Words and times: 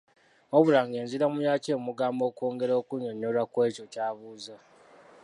Wabula 0.51 0.81
ng’enziramu 0.87 1.39
yaakyo 1.47 1.71
emuyamba 1.77 2.23
okwongera 2.29 2.73
okunnyonnyolwa 2.81 3.43
ku 3.51 3.57
ekyo 3.67 3.83
ky’abuuza. 3.91 4.55